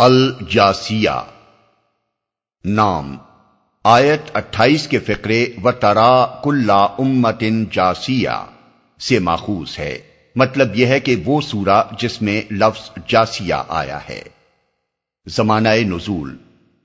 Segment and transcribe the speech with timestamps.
[0.00, 1.10] الجاسیہ۔
[2.64, 3.16] نام،
[3.84, 8.28] آیت اٹھائیس کے فقرے و ترا کل امتن جاسیہ
[9.00, 9.98] سے ماخوذ ہے۔
[10.36, 14.22] مطلب یہ ہے کہ وہ سورہ جس میں لفظ جاسیہ آیا ہے۔
[15.26, 16.36] زمانہ نزول۔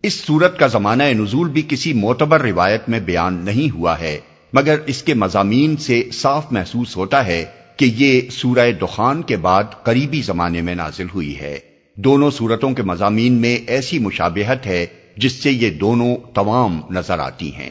[0.03, 4.19] اس سورت کا زمانہ نزول بھی کسی معتبر روایت میں بیان نہیں ہوا ہے،
[4.53, 7.45] مگر اس کے مضامین سے صاف محسوس ہوتا ہے
[7.77, 11.59] کہ یہ سورہ دخان کے بعد قریبی زمانے میں نازل ہوئی ہے۔
[11.95, 14.85] دونوں صورتوں کے مضامین میں ایسی مشابہت ہے
[15.17, 17.69] جس سے یہ دونوں تمام نظر آتی ہیں۔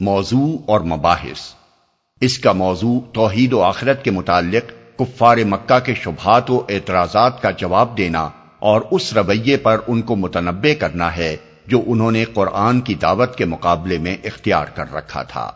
[0.00, 1.54] موضوع اور مباحث۔
[2.20, 7.50] اس کا موضوع توحید و آخرت کے متعلق، کفار مکہ کے شبہات و اعتراضات کا
[7.50, 12.80] جواب دینا اور اس رویے پر ان کو متنبع کرنا ہے جو انہوں نے قرآن
[12.80, 15.52] کی دعوت کے مقابلے میں اختیار کر رکھا تھا۔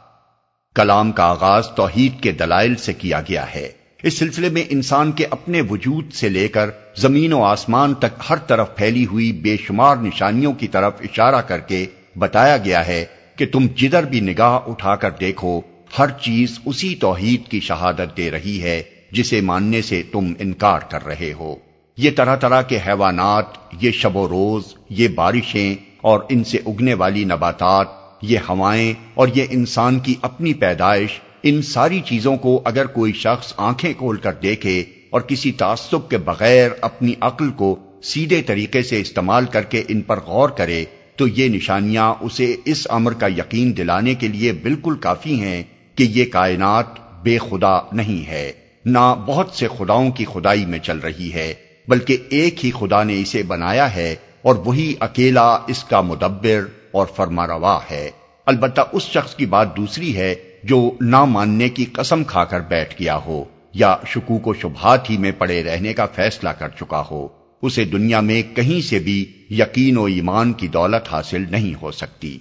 [0.75, 5.27] کلام کا آغاز توحید کے دلائل سے کیا گیا ہے۔ اس سلسلے میں انسان کے
[5.31, 9.97] اپنے وجود سے لے کر زمین و آسمان تک ہر طرف پھیلی ہوئی بے شمار
[9.97, 11.87] نشانیوں کی طرف اشارہ کر کے
[12.19, 13.05] بتایا گیا ہے
[13.37, 15.61] کہ تم جدھر بھی نگاہ اٹھا کر دیکھو،
[15.99, 21.07] ہر چیز اسی توحید کی شہادت دے رہی ہے، جسے ماننے سے تم انکار کر
[21.07, 21.57] رہے ہو۔
[21.99, 23.45] یہ طرح طرح کے حیوانات،
[23.81, 27.87] یہ شب و روز، یہ بارشیں اور ان سے اگنے والی نباتات،
[28.23, 33.53] یہ ہوائیں اور یہ انسان کی اپنی پیدائش ان ساری چیزوں کو اگر کوئی شخص
[33.57, 39.01] آنکھیں کھول کر دیکھے اور کسی تعصب کے بغیر اپنی عقل کو سیدھے طریقے سے
[39.01, 40.85] استعمال کر کے ان پر غور کرے،
[41.17, 45.63] تو یہ نشانیاں اسے اس امر کا یقین دلانے کے لیے بالکل کافی ہیں
[45.95, 48.53] کہ یہ کائنات بے خدا نہیں ہے،
[48.85, 51.53] نہ بہت سے خداؤں کی خدائی میں چل رہی ہے،
[51.89, 57.07] بلکہ ایک ہی خدا نے اسے بنایا ہے اور وہی اکیلا اس کا مدبر اور
[57.17, 58.11] فرما روا ہے۔
[58.47, 60.35] البتہ اس شخص کی بات دوسری ہے
[60.69, 65.17] جو نہ ماننے کی قسم کھا کر بیٹھ گیا ہو یا شکوک و شبہات ہی
[65.17, 67.29] میں پڑے رہنے کا فیصلہ کر چکا ہو،
[67.63, 72.39] اسے دنیا میں کہیں سے بھی یقین و ایمان کی دولت حاصل نہیں ہو سکتی۔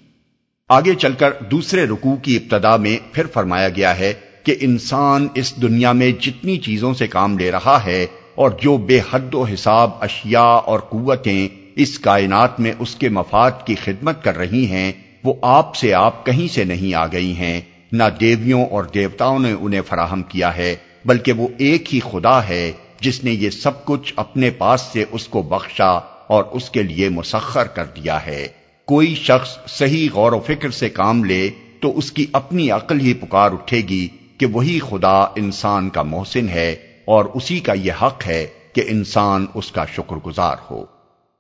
[0.70, 5.62] آگے چل کر دوسرے رکوع کی ابتدا میں پھر فرمایا گیا ہے کہ انسان اس
[5.62, 9.90] دنیا میں جتنی چیزوں سے کام لے رہا ہے اور جو بے حد و حساب
[10.00, 14.92] اشیاء اور قوتیں اس کائنات میں اس کے مفاد کی خدمت کر رہی ہیں،
[15.24, 17.62] وہ آپ سے آپ کہیں سے نہیں آ گئی ہیں۔
[17.96, 20.76] نہ دیویوں اور دیوتاؤں نے انہیں فراہم کیا ہے،
[21.06, 25.28] بلکہ وہ ایک ہی خدا ہے، جس نے یہ سب کچھ اپنے پاس سے اس
[25.28, 25.92] کو بخشا
[26.28, 28.48] اور اس کے لیے مسخر کر دیا ہے۔
[28.86, 33.14] کوئی شخص صحیح غور و فکر سے کام لے تو اس کی اپنی عقل ہی
[33.14, 34.08] پکار اٹھے گی
[34.38, 36.76] کہ وہی خدا انسان کا محسن ہے
[37.06, 40.86] اور اسی کا یہ حق ہے کہ انسان اس کا شکر گزار ہو۔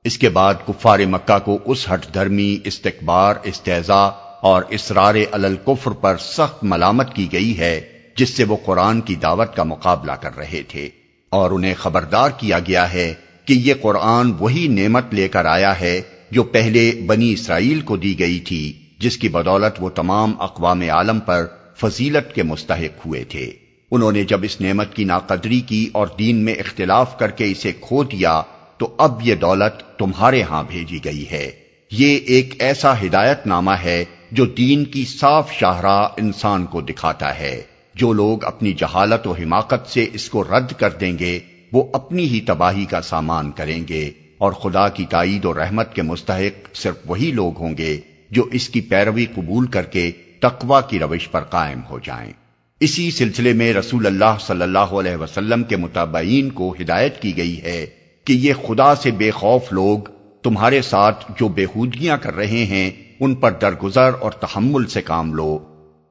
[0.04, 4.10] اس کے بعد کفار مکہ کو اس ہٹ دھرمی استقبار استحضا
[4.46, 7.82] اور اسرار الکفر پر سخت ملامت کی گئی ہے،
[8.18, 10.90] جس سے وہ قرآن کی دعوت کا مقابلہ کر رہے تھے۔
[11.30, 13.14] اور انہیں خبردار کیا گیا ہے
[13.46, 16.02] کہ یہ قرآن وہی نعمت لے کر آیا ہے
[16.32, 21.20] جو پہلے بنی اسرائیل کو دی گئی تھی، جس کی بدولت وہ تمام اقوام عالم
[21.20, 21.46] پر
[21.78, 23.52] فضیلت کے مستحق ہوئے تھے۔
[23.92, 27.72] انہوں نے جب اس نعمت کی ناقدری کی اور دین میں اختلاف کر کے اسے
[27.82, 28.42] کھو دیا،
[28.78, 31.52] تو اب یہ دولت تمہارے ہاں بھیجی گئی ہے۔
[31.92, 37.62] یہ ایک ایسا ہدایت نامہ ہے جو دین کی صاف شاہراہ انسان کو دکھاتا ہے۔
[37.96, 41.40] جو لوگ اپنی جہالت و حماقت سے اس کو رد کر دیں گے،
[41.74, 46.02] وہ اپنی ہی تباہی کا سامان کریں گے۔ اور خدا کی تائید و رحمت کے
[46.02, 48.00] مستحق صرف وہی لوگ ہوں گے
[48.32, 52.32] جو اس کی پیروی قبول کر کے تقوا کی روش پر قائم ہو جائیں۔
[52.80, 57.62] اسی سلسلے میں رسول اللہ صلی اللہ علیہ وسلم کے متابعین کو ہدایت کی گئی
[57.64, 57.86] ہے
[58.24, 60.00] کہ یہ خدا سے بے خوف لوگ
[60.44, 65.60] تمہارے ساتھ جو بےحودگیاں کر رہے ہیں ان پر درگزر اور تحمل سے کام لو۔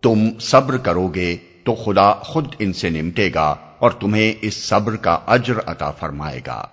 [0.03, 4.97] تم صبر کرو گے تو خدا خود ان سے نمٹے گا اور تمہیں اس صبر
[4.97, 6.67] کا اجر عطا فرمائے گا۔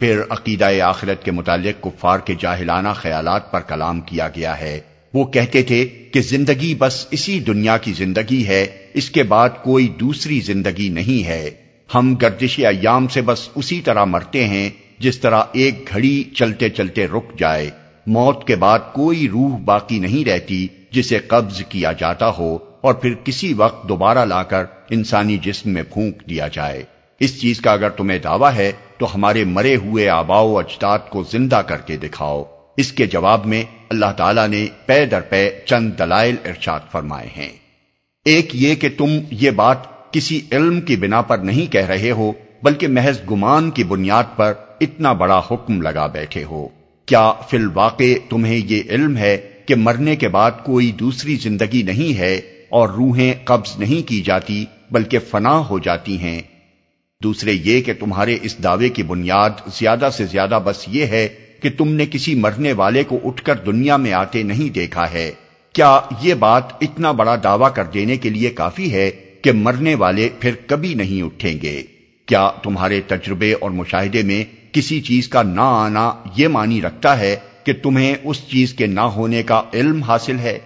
[0.00, 4.80] پھر عقیدہ آخرت کے متعلق کفار کے جاہلانہ خیالات پر کلام کیا گیا ہے۔
[5.14, 9.88] وہ کہتے تھے کہ زندگی بس اسی دنیا کی زندگی ہے، اس کے بعد کوئی
[9.88, 11.50] دوسری زندگی نہیں ہے۔
[11.94, 17.06] ہم گردش ایام سے بس اسی طرح مرتے ہیں، جس طرح ایک گھڑی چلتے چلتے
[17.06, 17.70] رک جائے۔
[18.06, 23.14] موت کے بعد کوئی روح باقی نہیں رہتی جسے قبض کیا جاتا ہو اور پھر
[23.24, 26.82] کسی وقت دوبارہ لا کر انسانی جسم میں پھونک دیا جائے۔
[27.20, 31.22] اس چیز کا اگر تمہیں دعویٰ ہے تو ہمارے مرے ہوئے آبا و اجداد کو
[31.22, 32.44] زندہ کر کے دکھاؤ۔
[32.76, 37.52] اس کے جواب میں اللہ تعالیٰ نے پے در پے چند دلائل ارشاد فرمائے ہیں۔
[38.24, 42.32] ایک یہ کہ تم یہ بات کسی علم کی بنا پر نہیں کہہ رہے ہو،
[42.62, 46.68] بلکہ محض گمان کی بنیاد پر اتنا بڑا حکم لگا بیٹھے ہو۔
[47.10, 49.36] کیا فی الواقع تمہیں یہ علم ہے
[49.66, 52.34] کہ مرنے کے بعد کوئی دوسری زندگی نہیں ہے
[52.68, 56.42] اور روحیں قبض نہیں کی جاتی بلکہ فنا ہو جاتی ہیں؟
[57.22, 61.28] دوسرے یہ کہ تمہارے اس دعوے کی بنیاد زیادہ سے زیادہ بس یہ ہے
[61.62, 65.32] کہ تم نے کسی مرنے والے کو اٹھ کر دنیا میں آتے نہیں دیکھا ہے۔
[65.72, 69.10] کیا یہ بات اتنا بڑا دعویٰ کر دینے کے لیے کافی ہے
[69.42, 71.82] کہ مرنے والے پھر کبھی نہیں اٹھیں گے؟
[72.26, 77.36] کیا تمہارے تجربے اور مشاہدے میں کسی چیز کا نہ آنا یہ مانی رکھتا ہے
[77.64, 80.58] کہ تمہیں اس چیز کے نہ ہونے کا علم حاصل ہے۔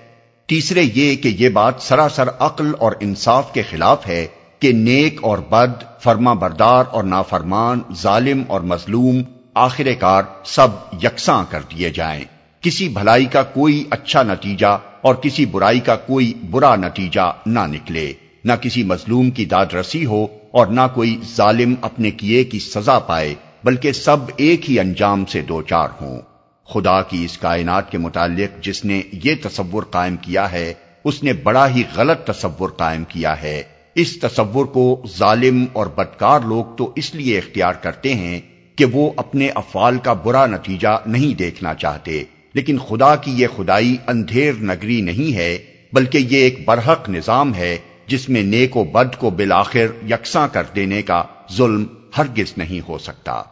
[0.46, 4.26] تیسرے یہ کہ یہ بات سراسر عقل اور انصاف کے خلاف ہے
[4.58, 9.22] کہ نیک اور بد، فرما بردار اور نافرمان، ظالم اور مظلوم،
[9.54, 10.68] آخر کار سب
[11.02, 12.24] یکساں کر دیے جائیں۔
[12.60, 18.12] کسی بھلائی کا کوئی اچھا نتیجہ اور کسی برائی کا کوئی برا نتیجہ نہ نکلے۔
[18.44, 22.98] نہ کسی مظلوم کی داد رسی ہو اور نہ کوئی ظالم اپنے کیے کی سزا
[22.98, 26.20] پائے۔ بلکہ سب ایک ہی انجام سے دو چار ہوں۔
[26.68, 30.74] خدا کی اس کائنات کے متعلق جس نے یہ تصور قائم کیا ہے،
[31.04, 33.62] اس نے بڑا ہی غلط تصور قائم کیا ہے۔
[33.94, 38.40] اس تصور کو ظالم اور بدکار لوگ تو اس لیے اختیار کرتے ہیں
[38.76, 42.24] کہ وہ اپنے افعال کا برا نتیجہ نہیں دیکھنا چاہتے۔
[42.54, 45.58] لیکن خدا کی یہ خدائی اندھیر نگری نہیں ہے،
[45.92, 50.62] بلکہ یہ ایک برحق نظام ہے جس میں نیک و بد کو بالآخر یکساں کر
[50.76, 51.22] دینے کا
[51.52, 51.84] ظلم
[52.18, 53.42] ہرگز نہیں ہو سکتا۔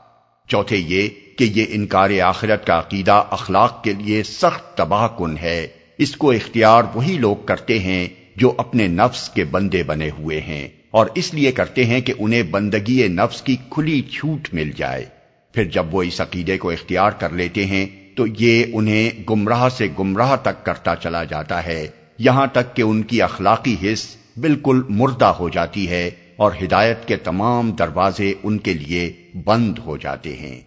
[0.48, 5.66] چوتھے یہ کہ یہ انکار آخرت کا عقیدہ اخلاق کے لیے سخت تباہ کن ہے۔
[5.98, 10.68] اس کو اختیار وہی لوگ کرتے ہیں جو اپنے نفس کے بندے بنے ہوئے ہیں
[10.90, 15.06] اور اس لیے کرتے ہیں کہ انہیں بندگی نفس کی کھلی چھوٹ مل جائے۔
[15.52, 17.86] پھر جب وہ اس عقیدے کو اختیار کر لیتے ہیں
[18.16, 21.88] تو یہ انہیں گمراہ سے گمراہ تک کرتا چلا جاتا ہے۔
[22.18, 26.10] یہاں تک کہ ان کی اخلاقی حص بالکل مردہ ہو جاتی ہے۔
[26.42, 29.12] اور ہدایت کے تمام دروازے ان کے لیے
[29.44, 30.60] بند ہو جاتے ہیں۔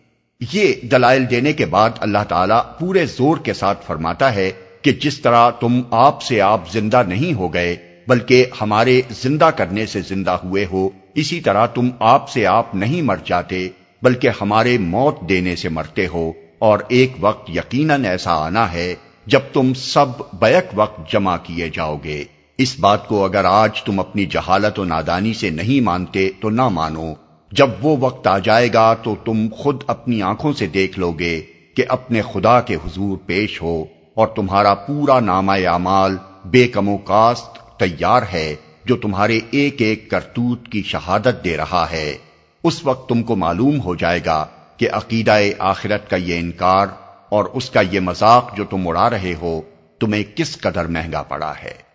[0.53, 4.51] یہ دلائل دینے کے بعد اللہ تعالیٰ پورے زور کے ساتھ فرماتا ہے
[4.81, 7.75] کہ جس طرح تم آپ سے آپ زندہ نہیں ہو گئے،
[8.07, 13.01] بلکہ ہمارے زندہ کرنے سے زندہ ہوئے ہو، اسی طرح تم آپ سے آپ نہیں
[13.01, 13.67] مر جاتے،
[14.01, 18.95] بلکہ ہمارے موت دینے سے مرتے ہو۔ اور ایک وقت یقیناً ایسا آنا ہے
[19.25, 20.05] جب تم سب
[20.39, 22.23] بیک وقت جمع کیے جاؤ گے۔
[22.57, 26.67] اس بات کو اگر آج تم اپنی جہالت و نادانی سے نہیں مانتے تو نہ
[26.67, 27.13] مانو۔
[27.51, 31.41] جب وہ وقت آ جائے گا تو تم خود اپنی آنکھوں سے دیکھ لو گے
[31.75, 36.97] کہ اپنے خدا کے حضور پیش ہو اور تمہارا پورا نامہ اعمال بے کم و
[36.97, 38.55] کاست تیار ہے
[38.85, 42.17] جو تمہارے ایک ایک کرتوت کی شہادت دے رہا ہے۔
[42.63, 44.45] اس وقت تم کو معلوم ہو جائے گا
[44.77, 46.87] کہ عقیدہ آخرت کا یہ انکار
[47.29, 49.61] اور اس کا یہ مذاق جو تم اڑا رہے ہو
[49.99, 51.94] تمہیں کس قدر مہنگا پڑا ہے۔